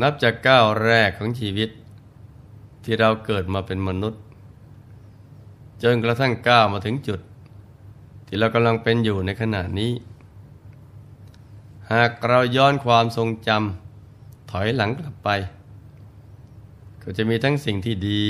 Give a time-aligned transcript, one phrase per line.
[0.00, 1.70] นับจากก้าวแรกของชีวิต
[2.84, 4.22] ที่เราเกิดมาเป็นมนุษย์
[5.82, 7.20] จนกระทั่งก้าวมาถึงจุด
[8.26, 9.92] ที่เรากำลังเป็นอยู่ในขณะนี้
[11.92, 15.28] หากเราย้อนความทรงจำถอยหลังกลับไป
[17.02, 18.26] ก็จะมีทั้งสิ่งที่ดี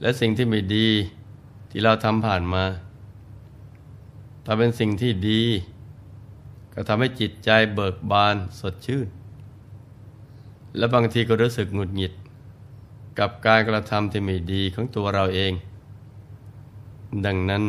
[0.00, 0.88] และสิ่งที่ไม่ดี
[1.70, 2.64] ที่เราทำผ่านมา
[4.44, 5.42] ถ้าเป็นสิ่งที่ดี
[6.74, 9.06] ก็ทำให้จิตใจเบิกบานสดชื่น
[10.76, 12.12] และบางทีก็รู้สึกหงุดหงิด
[13.18, 15.52] กับการกระทำที่ไม่ดีของตัวเราเอง
[17.26, 17.62] ดังนั้น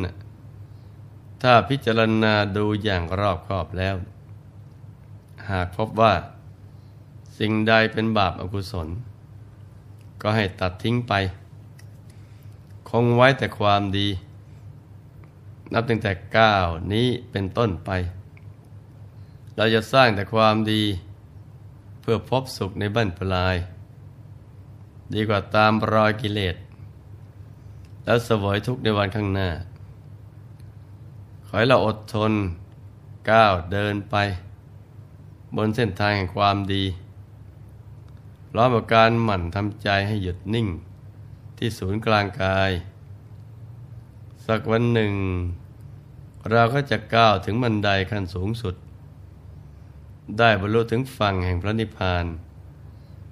[1.42, 3.96] ถ้าพิจารณาดูอย่างรอบคอบแล้ว
[5.50, 6.14] หากพบว่า
[7.38, 8.88] สิ่งใดเป็นบาปอากุศล
[10.22, 11.14] ก็ให้ตัดทิ้งไป
[12.90, 14.08] คงไว้แต่ความดี
[15.74, 17.90] นับตั้งแต่ก้าวนี้เป็นต้นไป
[19.56, 20.84] เราจะสร้างแต่ความดี
[22.10, 23.56] พื่อพบสุขในบั้นปลาย
[25.14, 26.56] ดีกว่าตามรอยกิเลส
[28.04, 29.50] แล้วสวยทุกในวันข้างหน้า
[31.46, 32.34] ขอให้เราอดทน
[33.32, 34.16] ก้าวเดินไป
[35.56, 36.84] บนเส้นทางแห่งความดี
[38.56, 40.68] ร้อมกับการหมั่นทำใจให้หยุดนิ่ง
[41.58, 42.72] ที่ศูนย์กลางกาย
[44.48, 45.14] สักวันหนึ่ง
[46.52, 48.76] เราก็จะก้าวถึงบันไดขั้นสูงสุด
[50.38, 52.26] ได้บรรลุถึงฝั่งแห่งพระนิพพาน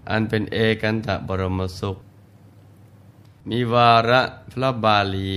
[0.09, 1.97] อันเป็นเอกันตะบรมสุข
[3.49, 5.31] มีวาระพระบาลี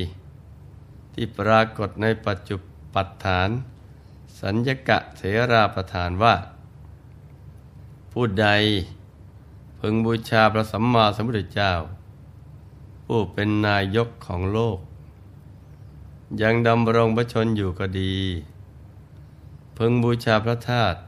[1.14, 2.56] ที่ปรากฏในปัจจุ
[2.94, 3.48] ปัฏฐาน
[4.40, 6.34] สัญญกะเถราประธานว่า
[8.12, 8.48] ผู้ใด
[9.80, 11.72] พึงบูชาพระสัมมาสัมพุทธเจ้า
[13.06, 14.78] ผู้เป็นนายกของโลก
[16.42, 18.16] ยังดำรงพระชนอยู่ก็ดี
[19.76, 20.98] พึงบูชาพระธาตุ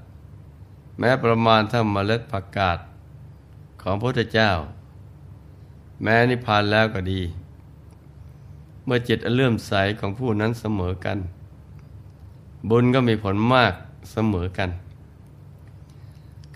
[1.01, 2.79] แม้ประมาณเท่าเมล็ดผักกาด
[3.83, 4.51] ของพระพุทธเจ้า
[6.03, 7.21] แม้นิพพานแล้วก็ดี
[8.85, 11.19] เมื่อจิตเลื่อมใสของผู้นั้นเสมอกัน
[12.69, 13.73] บุญก็มีผลมาก
[14.13, 14.71] เสมอกัน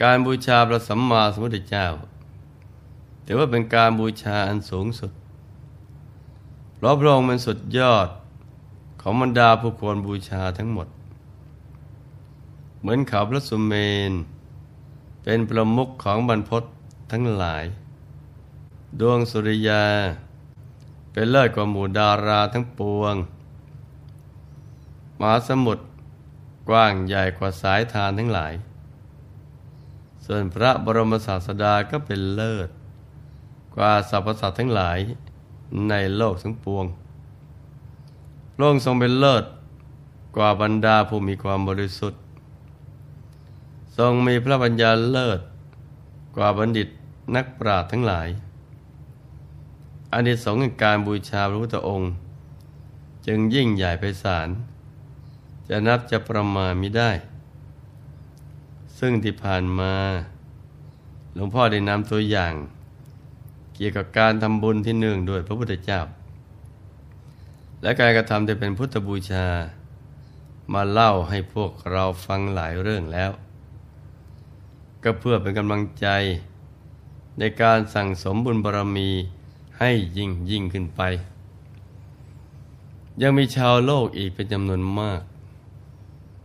[0.03, 1.87] การบูชาพระสัมมาสัมพุทธเจ้า
[3.27, 5.13] ถือว่าเป็นการบูชาอันสูงสุด
[6.77, 8.09] เพราะพระองค์เป็นสุดยอด
[9.01, 10.89] ของบรรดาผู้ควรบูชาทั้งหมด
[12.81, 13.75] เหมือนเขาพระสุเม
[14.11, 14.13] น
[15.25, 16.65] เป็นประมุขของบรรพต
[17.13, 17.65] ทั้งหลาย
[19.01, 19.85] ดวงสุริยา
[21.13, 23.15] เป็นเลิศกว่าหมู่ดาราทั้งปวง
[25.21, 25.85] มหาสมุทร
[26.69, 28.55] กว้างใหญ่กว่าสายทานทั้งหลาย
[30.25, 32.69] ส่วนพระบรมศาสดาก็เป็นเลิศ
[33.77, 34.99] กว่าสรรพสัตว์ทั้งหลาย
[35.89, 36.85] ในโลกทั้งปวง
[38.55, 39.45] พระองค์ทรงเป็นเลิศ
[40.37, 42.21] กว่าบรรดาผู้มีความบริสุทธิ์
[43.99, 45.41] ทรงมีพระปัญญาเลิศ
[46.37, 46.89] กว่าบัณฑิต
[47.37, 48.29] นักปราชญ์ทั้งหลาย
[50.13, 52.13] อานิสงส์แห่งการบูชาพระพุทธองค์
[53.27, 54.49] จึงยิ่งใหญ่ไพศาล
[55.69, 57.11] จะนับจะประมาณมิได้
[58.99, 59.95] ซึ่งที่ผ่านมา
[61.35, 62.55] หลวงพ่อได้นำตัวอย่าง
[63.75, 66.01] เกี่ยวกับการทำบุญที่เนื่องด้วยพระพุทธเจ้า
[67.83, 69.47] และการกระทำที่เป็นพุทธบูชา
[70.73, 73.31] มาเล่าให้พวกเราฟังหลายเรื่องแล้ว
[75.05, 76.07] ก็เพื่อเป็นกำลังใจ
[77.39, 79.11] ในการสั่งสมบุญบารมี
[79.79, 81.03] ให้ยิ่งยิ่งขึ้นไป
[83.23, 85.21] ยังมีชาวโลกอีกเป็นจำนวนมาก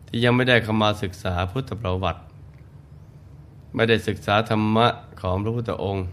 [0.08, 2.22] ที่ยังไม่ได้เข้ามาศึกษาพุทธประวัติ
[3.76, 4.88] ไม่ได้ศึกษาธรรมะ
[5.22, 6.06] ของพระพุทธองค์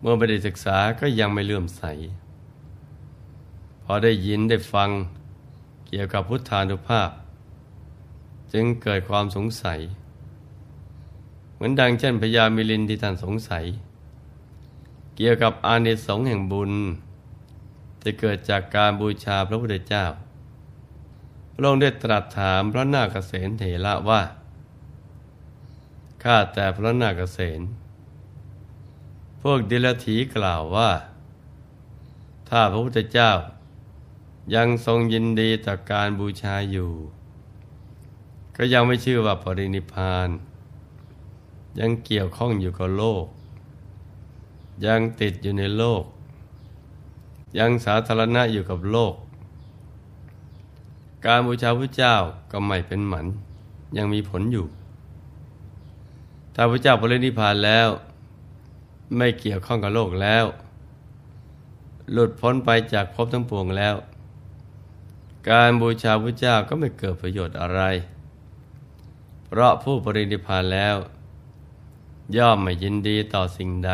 [0.00, 1.82] เมื่อไม่ได้ศึกษาก็ยังไม่เลื่อมใส
[3.82, 4.90] พอได้ยินได้ฟัง
[5.86, 7.10] เกี่ยวกับพุทธานุภาพ
[8.52, 9.80] จึงเกิดความสงสัย
[11.58, 13.64] เหมือนดังเช่นพญามิลินที่ท่านสงสัย
[15.16, 16.72] เกี่ยวกับอานิสงส์แห่งบุญ
[18.00, 20.04] ที่เกิดจากการบูชาพระพุทธเจ้า
[21.54, 24.22] พระองค์ได้ตรัสถามพระนาคเษนเถระว่า
[26.22, 27.60] ข้าแต่พระนาคเษน
[29.42, 30.90] พวกดิลถีกล่าวว่า
[32.48, 33.32] ถ้าพระพุทธเจ้า
[34.54, 36.92] ยังทรงยินดีต่อการบูชาอยู่
[38.56, 40.28] ก็ยังไม่ชื่อว่าปรินิพาน
[41.78, 43.24] ยังเกี่ยวข้องอยู่กับโลก
[44.86, 46.04] ยังติดอยู่ในโลก
[47.58, 49.14] ยังสาธารณะอยู่กับโลก
[51.26, 52.14] การบูชาพระเจ้า
[52.50, 53.26] ก็ไม่เป็นหมัน
[53.96, 54.66] ยังมีผลอยู่
[56.54, 57.88] ถ้าพระเจ้าปรินิพานแล้ว
[59.16, 60.44] ไม่เกี่ยวข้องกับโลกแล้ว
[62.12, 63.96] หลุดพ้นไปจากภพทั้งปวงแล้ว
[65.50, 67.80] การบูชาพระเจ้าก็ไม่เกิดประโยชน์อะไร
[69.46, 70.96] เพราะผู้ปรินิพานแล้ว
[72.36, 73.92] ย่อมไม่ยินดีต่อสิ่งใด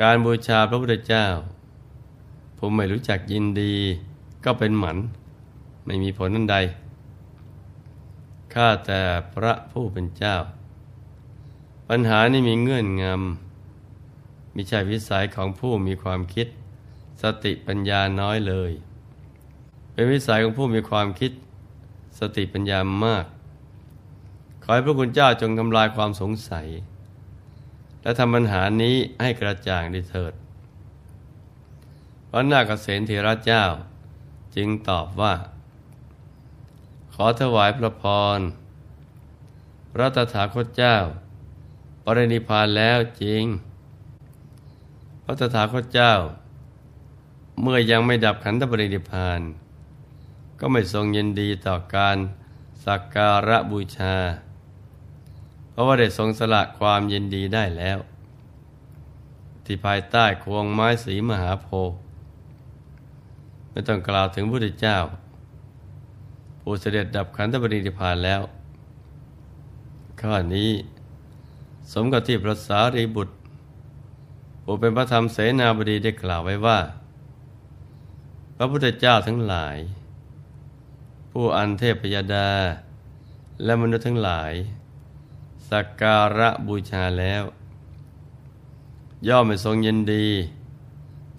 [0.00, 1.26] การบูชาพระพุทธเจ้า
[2.56, 3.74] ผู้ไม่รู้จักยินดี
[4.44, 4.96] ก็เป็นหมัน
[5.86, 6.56] ไม่มีผลนั่นใด
[8.54, 9.00] ข้าแต่
[9.34, 10.36] พระผู้เป็นเจ้า
[11.88, 16.46] ปัญหานี้มีเงื่อนงำมิใช่วิสัยของผู้มีความคิด
[17.22, 18.72] สติปัญญาน้อยเลย
[19.92, 21.32] เป็นวิสัยของผู้มีความคิด
[22.18, 23.26] สติปัญญามาก
[24.68, 26.66] อให้พระคุณเจ้าจงทำลายความสงสัย
[28.02, 30.32] และทำปัญหานี้ให้กระจ่างดิเถิด
[32.30, 33.64] พระนาคเษนเถระเจ้า
[34.56, 35.34] จึงตอบว่า
[37.14, 38.04] ขอถวายพระพ
[38.38, 38.40] ร
[39.92, 40.96] พระตถาคตเจ้า
[42.04, 43.44] ปรินิพานแล้วจริง
[45.24, 46.14] พระตถาคตเจ้า
[47.60, 49.40] เมื่อยังไม่ดับขันธปรินิพาน
[50.60, 52.16] ก็ไม่ทรงยินดีต่อการ
[52.84, 54.16] สักการะบูชา
[55.78, 57.98] ราะว่าได้ทรงสละความยินดีได้แล้ว
[59.64, 61.96] ที่ภายใต้ควงไม้สีมหาโพธิ์
[63.70, 64.98] ไม่ต้องกล่าวถึงพระพุทธเจ้า
[66.60, 68.40] ผู้เสด็จดับขันธปรินิพานแล้ว
[70.20, 70.70] ข้อนี้
[71.92, 73.34] สมกับที่พระสารีบุตร
[74.62, 76.78] ผู้เป็นพระธรรมเสนาบดีได้กล่าวไว้ว่า
[78.56, 79.76] พระพุทธเจ้าทั้งหลาย
[81.30, 82.48] ผู้อันเทพยดา
[83.64, 84.52] และมนุษย์ทั้งหลาย
[85.70, 87.42] สักการะบูชาแล้ว
[89.28, 90.26] ย่อมไม่ทรงยินดี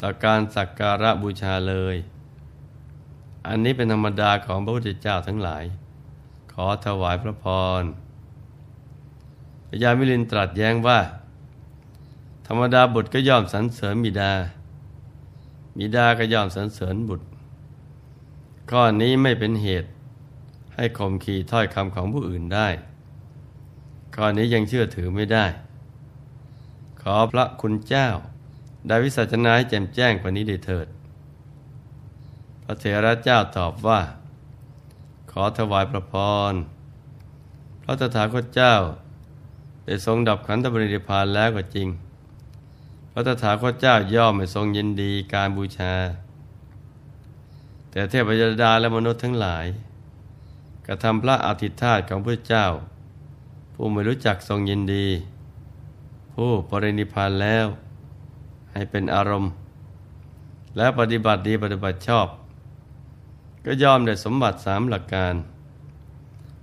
[0.01, 1.95] ต่อการสักการะบูชาเลย
[3.47, 5.63] อันนี้เป็นธรรมดาของพระพุทธเจ้าทั้งหลาย
[6.51, 7.45] ขอถวายพระพ
[7.81, 7.83] ร
[9.67, 10.99] พญามิลินตรัสแย้งว่า
[12.47, 14.31] ธรรมดาบุตรก็ย่อมสรรเสริญบิดา
[15.77, 17.25] บิดาก็ย่อมสรรเสริญบุตร
[18.71, 19.89] ข้อนี้ไม่เป็นเหตุ
[20.75, 22.67] ให้ข่มขีถ้อยคำของผู้อื่นได้
[24.21, 25.45] ข้อนี้ยังเชื่อถือไม่ได้
[27.01, 28.07] ขอพระคุณเจ้า
[28.87, 30.87] ได้วิสัชนาให้แจ่มแจ้งกว่านี้ได้เถิด
[32.63, 33.99] พระเถระเจ้าตอบว่า
[35.31, 36.13] ขอถวายพระพ
[36.51, 36.53] ร
[37.83, 38.75] พระตถาคตเจ้า
[39.85, 41.87] ได้ทรงดับขันธปรินิพานแล้วก็จริง
[43.11, 45.93] พระตถาคตเจ้าย่อมไม่ทรงยินดีการบูชา
[47.91, 49.65] แต่เทพยดาและมนุษย์ทั้งหลาย
[50.87, 52.67] กระทำพระอาทิตธาตุของพระเจ้า
[53.81, 55.07] ผู้ไม่รู้จักทรงยินดี
[56.33, 57.67] ผู้ปรินิพานแล้ว
[58.71, 59.51] ให้เป็นอารมณ์
[60.77, 62.27] และปฏิบัติดีปฏิบัติชอบ
[63.65, 65.35] ก็ยอมได้สมบัติสามหลักการ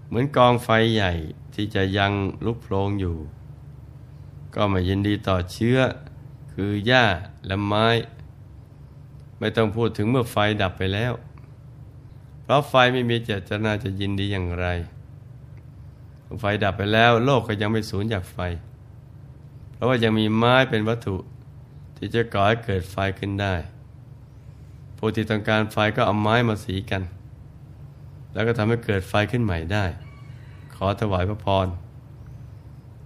[0.06, 1.12] เหมือนกองไฟใหญ่
[1.54, 2.12] ที่จะยัง
[2.44, 3.16] ลุกโพลงอยู่
[4.54, 5.78] ก็ไม่ยินดีต่อเชื้อ
[6.52, 7.04] คือหญ้า
[7.46, 7.86] และไม้
[9.38, 11.12] ไม่ต้องพูดถึงเมื่อไฟดับไปแล้ว
[12.42, 14.68] เพราะไฟไม่มีเจตนาจะยินดีอย่างไร
[16.40, 18.38] ไฟดับไปแล้ว โลกก็ยังไม่สูญจากไฟ
[19.72, 21.16] เพราะว่ายังมีไม้เป็นวัตถุ
[21.96, 23.54] ที่จะก่อให้เกิดไฟขึ้นได้
[24.98, 27.02] ผู้ที่ต้องการไฟก็เอาไม้มาสีกัน
[28.32, 29.84] แล้วก็ทำให้เกิดไฟขึ้นใหม่ได้
[30.74, 31.66] ขอถวายพระพร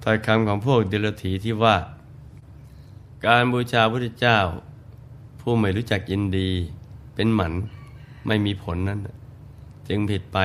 [0.03, 1.77] ถ้อยคำของพวกเดลถีที่ว่า
[3.27, 4.39] การบูชาพระพุทธเจ้า
[5.41, 6.51] ผู้ไม่รู้จักยินดี
[7.15, 7.53] เป็นหมัน
[8.27, 9.01] ไม่มีผลนั้น
[9.89, 10.39] จึงผิดไป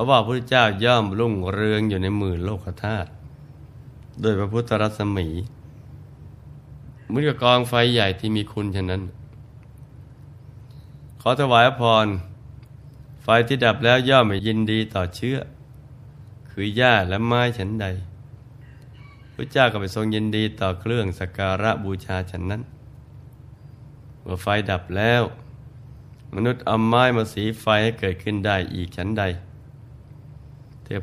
[0.00, 3.10] ราะว่าพระพุทธเจ้าย่อมรุ่งเรืองอยู่ในหมื่นโลกธาตุ
[4.20, 5.28] โดยพระพุทธรัศมี
[7.06, 9.02] เหมือนกับกองไฟใหญ่ที่มีคุณฉะนั้น
[11.20, 12.06] ขอถวายพร
[13.22, 15.36] ไฟที่ดับแล้วย่อมไม่ยินดีต่อเชื้อ
[16.50, 17.86] คือหญ้าและไม้ฉันใด
[19.34, 22.62] พระเจ้าก็ไปทรงยินดีต่อเครื่องสักการะบูชาฉันนั้น
[24.22, 25.22] เมื่อไฟดับแล้ว
[26.34, 29.24] มนุษย์เอาไม้มาสีไฟให้เกิดขึ้นได้อีกฉันใด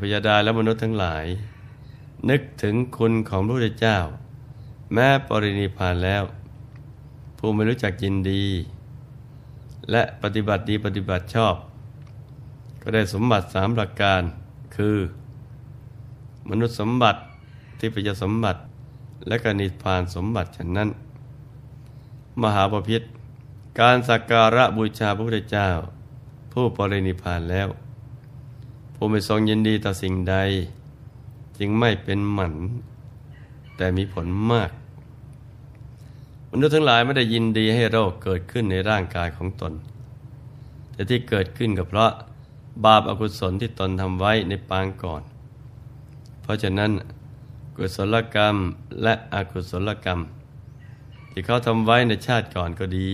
[0.01, 1.25] พยดาและมนุษย์ทั้งหลาย
[2.29, 3.98] นึกถึงคุณของพระพุทธเจ้า
[4.94, 6.24] แม้ปรินิพานแล้ว
[7.38, 8.46] ผู้ไม่รู้จักยินดี
[9.91, 11.56] และปฏิบัติดีปฏิบัติชอบ
[12.82, 14.22] ก็ได้สมบัติสามหลัการ
[14.75, 14.98] คือ
[16.50, 17.20] มนุษย์สมบัติ
[17.79, 18.60] ที่ปิยสมบัติ
[19.27, 20.89] และกนิพานสมบัติฉะนั้น
[22.41, 23.03] มหาปพิธ
[23.79, 25.70] การสักการะบูชาพระพุทธเจ้า
[26.51, 27.67] ผู้ปรินิพานแล้ว
[29.00, 30.36] ผู้ไม่ทรงยินดีต่อสิ่งใด
[31.58, 32.54] จึงไม่เป็นหมัน
[33.77, 34.72] แต่มีผลมาก
[36.51, 39.74] มนุษย์ทั้งหลายไม่ได้ยินดีให้โรคเกิดขึ้นในร่างกายของตน
[40.94, 42.12] แต่ที่เกิดขึ้นก็เพราะ
[42.86, 45.22] บาปอากุศลที่ตนทำไว้ในปางก่อน
[46.42, 46.92] เพราะฉะนั้น
[47.75, 48.56] กุศลกรรม
[49.04, 50.20] และอกุศลกรรม
[51.32, 53.10] ที่เขาทำไว้ในชาติก่อนก็ดี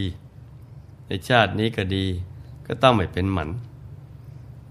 [1.07, 2.05] ในชาตินี้ก็ดี
[2.67, 3.49] ก็ต้องไม่เป็นหมัน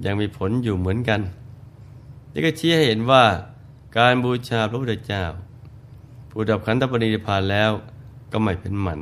[0.05, 1.21] ยังมีผลอยู่เหมือนกัน
[2.33, 3.25] นี่ก็ชี้ให้เห็นว่า
[3.97, 5.25] การบูชาพระพุทธเจ้า
[6.31, 7.71] ผู้ดับขันธปรินิพานแล้ว
[8.33, 9.01] ก็ไม่เป็นหมัน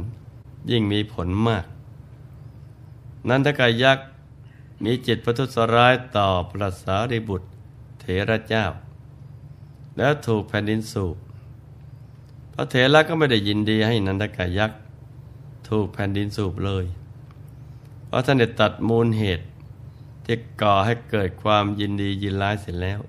[0.70, 1.64] ยิ่งมีผลมาก
[3.28, 4.06] นันทกายักษ์
[4.84, 7.46] มีจิตประทุษร้ายต่อพระสารีบุตร
[8.00, 8.64] เถระเจ้า
[9.96, 11.16] แล้วถูกแผ่นดินสูบ
[12.54, 14.78] พระเถระก็ไม่ได้ยินดีให้นันทกายักษ์
[15.68, 16.84] ถูกแผ่นดินสูบเลย
[18.06, 19.44] เพราะท่านได้ตัดมูลเหตุ
[20.32, 23.00] ที่ก่อให้เกิดความยินดียินร้ายเสร็จแล้ว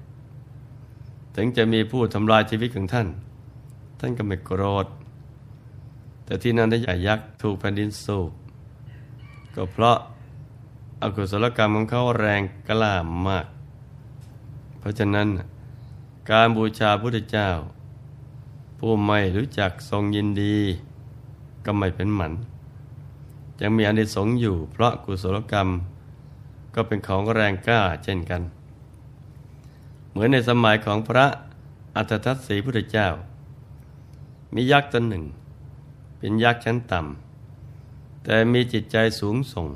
[1.36, 3.08] ถึงจะมีผู้ทำลายชีวิตของท่าน
[4.00, 4.88] ท่านก็ไม่โกรธ
[6.26, 8.32] แต่ที่นันทกายักษ์ถูกแผ่นดินสูบ
[9.56, 9.98] ก็เพราะ
[11.02, 12.94] อกุศลกรรมของเขาแรงกล้า
[13.28, 13.46] มาก
[14.80, 15.28] เพราะฉะนั้น
[16.32, 17.50] การบูชาพระพุทธเจ้า
[18.80, 20.58] ผู้ไม่รู้จักทรงยินดี
[21.66, 22.34] ก็ไม่เป็นหมัน
[23.62, 25.70] ยังมีอนิสงส์อยู่เพราะกุศลกรรม
[26.76, 28.42] ก็เป็นของแรงกล้าเช่นกัน
[30.10, 31.26] เหมือนในสมัยของพระ
[31.96, 33.08] อัตทัศสีพุทธเจ้า
[34.54, 35.26] มียักษ์ตนหนึ่ง
[36.18, 39.68] เป็นยักษ์ชั้นต่ำแต่มีจิตใจสูงส่ง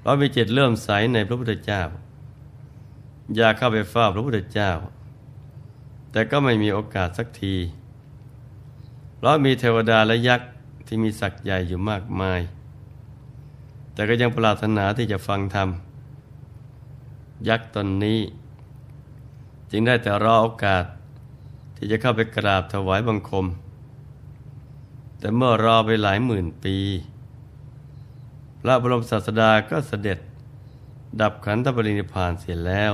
[0.00, 1.82] เพราะมีจิตเลื่อมใสในพระพุทธเจ้า
[3.36, 4.70] อยากเข้าไปเฝ้าพระพุทธเจ้า
[6.12, 7.54] แต่ก็ไม่มีโอกาสสักที
[9.16, 10.48] เพราะมีเทวดาและยักษ์
[10.86, 12.40] ที่มีศักย์ใหญ่อยู่มากมาย
[13.92, 15.68] แต่ก็ยังปรารถนาที่จะฟังธรรม
[17.48, 18.20] ยักษ์ตนนี้
[19.70, 20.84] จึงได้แต่รอโอกาส
[21.76, 23.46] ที่จะเข้าไปกราบถวายบังคม
[25.18, 26.76] แต่เมื่อรอไปหลายหมื่นปี
[28.60, 30.18] พระบรมศาสดาก็เสด็จ
[31.20, 32.92] ดับขันธปรินิพานเสียแล้ว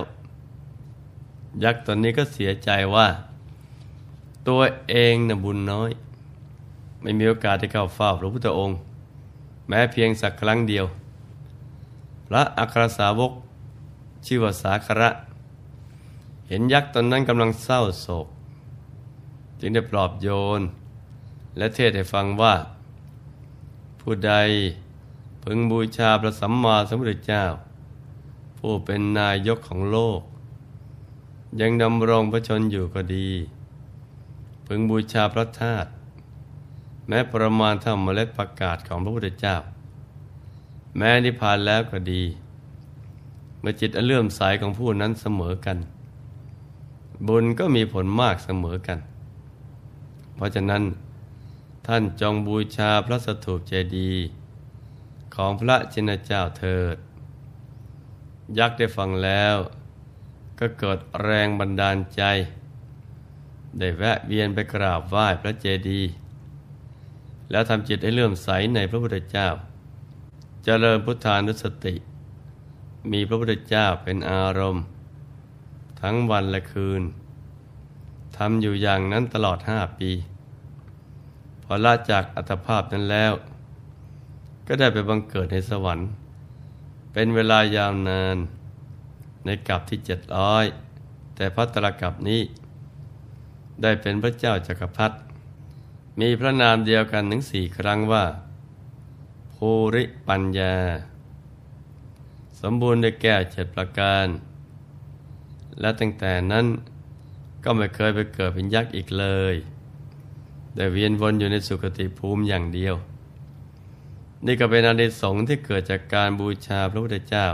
[1.64, 3.06] ยักษ์ตนนี้ก็เสียใจว่า
[4.48, 5.90] ตัวเองน่ะบุญน้อย
[7.02, 8.78] ไม่มีโอกาสที่เข้าเฝ้าพระพุทธองค์
[9.68, 10.86] แม้เพียงสักครั้งเดียว
[12.26, 13.32] พระอัครสาวก
[14.26, 15.10] ชื่อว่าสาคระ
[16.48, 18.26] เห็นยักษ์ตนนั้นกำลังเศร้าโศก
[19.60, 20.60] จึงได้ปลอบโยน
[21.56, 22.54] และเทศให้ฟังว่า
[24.00, 24.32] ผู้ใด
[25.42, 27.44] พึงบูชาพระสัมมาสัมพุทธเจ้า
[28.58, 30.20] ผู้เป็นนายกของโลก
[31.60, 33.28] ยังดำรงพระชนอยู่ก็ดี
[34.66, 35.88] พึงบูชาพระธาตุ
[37.08, 39.56] แม้ประมาณเท่าเมล็ดประกาศของพระพุทธเจ้า
[40.96, 42.22] แม้นิพพานแล้วก็ดี
[43.60, 45.78] เมื่อจิตอันเลื่อมใสของผู้นั้นเสมอกัน
[47.26, 48.98] บุญก็มีผลมากเสมอกัน
[50.34, 50.82] เพราะฉะนั้น
[51.86, 54.26] ท่านจงบูชาพระสถูปเจดีย์
[55.34, 56.96] ของพระชินเจ้าเถิด
[58.58, 59.56] ยักษ์ได้ฟังแล้ว
[60.58, 62.22] ก็เกิดแรงบันดาลใจ
[63.78, 66.08] ได้แวะเวียนไปกราบไหว้พระเจดีย์
[67.50, 69.56] แล้วทำจิตให้เลื่อมใสในพระพุทธเจ้าจ
[70.64, 71.94] เจริญพุทธานุสติ
[73.12, 74.84] มีพระพุทธเจ้าเป็นอารมณ์
[76.00, 77.02] ทั้งวันและคืน
[78.36, 80.10] ทำอยู่อย่างนั้นตลอดห้าปี
[81.62, 83.32] พอละจากอัตภาพนั้นแล้ว
[84.66, 86.08] ก็ได้ไปบังเกิดในสวรรค์
[87.12, 88.36] เป็นเวลายาวนาน
[89.44, 90.64] ในกับที่เจ็ดร้อย
[91.36, 92.42] แต่พัตรกับนี้
[93.82, 95.16] ได้เป็นพระเจ้าจักรพรรดิ
[96.20, 98.24] มีพระนามเดียวกันถึงสี่ครั้งว่า
[99.54, 100.74] ภูริปัญญา
[102.60, 104.26] สมบูรณ์ได้แก้เจ็ดประการ
[105.80, 106.66] และตั้งแต่นั้น
[107.64, 109.54] ก็ไม่เคยไปเกิดเป็นยักษ์อีกเลย
[110.74, 112.94] แต่เวียนวนอยู่ในสุคติภูมิอย่างเดียว
[114.46, 117.48] นี่ก็เป็นอานิสงส์ที่เกิดจากการบูชาพระพุทธเจ้า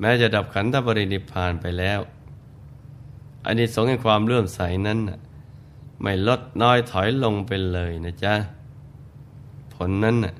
[0.00, 2.00] แม้จะดับขันธปรินิพานไปแล้ว
[3.46, 4.98] อานิสงส์แห่งความเลื่อมใสนั้น
[6.02, 8.34] ไม่ลดน้อยถอยลงไปเลยนะจ๊ะ
[9.74, 10.34] ผลนั้นน่ะ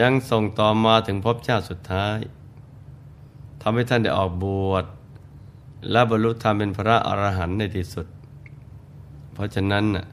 [0.00, 2.18] ยังส่งต่อมาถึงพบชาติสุดท้าย
[3.62, 4.84] ทำให้ท่านได้ออกบวช
[5.90, 8.06] และบรรลุธรรมเป็นพระอรหันต์ในที่สุด
[9.32, 10.06] เพราะฉะนั้นน่ะ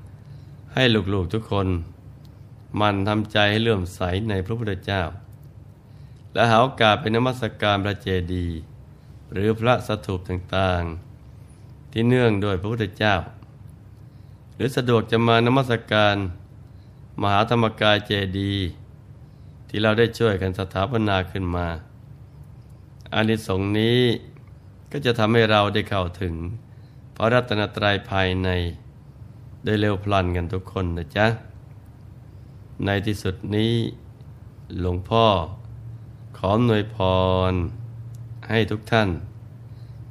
[0.74, 0.84] ให้
[1.14, 1.68] ลูกๆทุกคน
[2.82, 5.04] มันทำใจให้เลื่อมใสในพระพุทธเจ้า
[6.34, 8.58] และหาโอกาสเป็นนมัสการพระเจดีย์
[9.32, 13.16] หรือพระสถูปต่างๆ ที่เนื่องโดยพระพุทธเจ้า
[14.58, 16.16] หรือสะดวกจะมานมัสการ
[17.22, 18.56] มหาธรรมกายเจดี
[19.70, 21.68] ที่เราได้ช่วยกันสถาปนาขึ้นมา
[23.14, 24.02] อานิสงส์นี้
[24.92, 26.34] ก็จะทำให้เราได้เข้าถึง
[27.16, 28.50] พระรัตนตรัยภายใน
[29.66, 31.28] ได้เร็วพลันกันทุกคนนะจ๊ะ
[32.86, 33.74] ในที่สุดนี้
[34.80, 35.26] หลวงพ่อ
[36.38, 36.98] ขอหน่วยพ
[37.52, 37.54] ร
[38.50, 39.10] ให้ทุกท่าน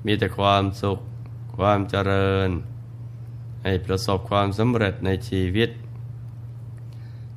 [0.07, 0.99] มีแต่ความสุข
[1.59, 2.51] ความเจริญ
[3.69, 5.71] ให้ประสบความสำเร็จในชีวิต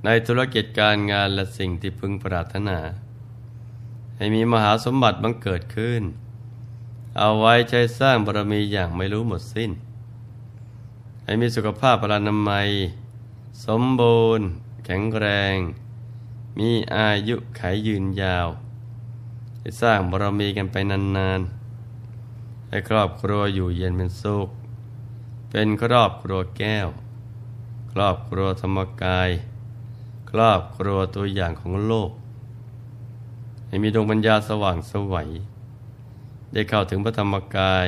[0.06, 2.80] ในธุรกิจการงานและสิ่งที่พึงปรารถนา
[4.18, 6.04] ให้มีมหาสมบัติบังเกิดขึ้น
[7.18, 9.72] เอาไว้ใช้สร้างบารมีอย่างไม่รู้หมดสิ้น
[11.24, 12.70] ให้มีสุขภาพพลานามัย
[13.66, 14.48] สมบูรณ์
[14.86, 15.56] แข็งแรง
[16.60, 18.48] มีอายุขายยืนยาว
[19.60, 24.50] ให้สร้างบารมีกันไปนานๆ ให้ครอบครัวอยู่เย็นเป็นสุข
[25.52, 26.88] เป็นครอบครัวแก้ว
[27.92, 29.30] ครอบครัวธรรมกาย
[30.30, 32.12] ครอบครัวตัวอย่างของโลก
[33.68, 35.30] ให้มีดวงปัญญาสว่างสวัย
[36.54, 37.88] ได้เข้าถึงพระธรรมกาย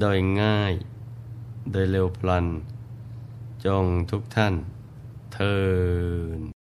[0.00, 0.74] โดยง่าย
[1.72, 2.46] โดยเร็วพลัน
[3.64, 4.54] จงทุกท่าน
[5.32, 5.56] เทิ
[6.38, 6.53] น